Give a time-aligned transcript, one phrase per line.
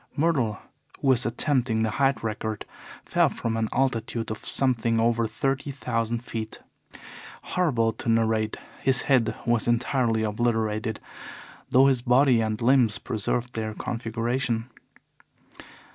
[0.17, 0.57] Myrtle,
[0.99, 2.65] who was attempting the height record,
[3.05, 6.59] fell from an altitude of something over thirty thousand feet.
[7.43, 10.99] Horrible to narrate, his head was entirely obliterated,
[11.69, 14.71] though his body and limbs preserved their configuration.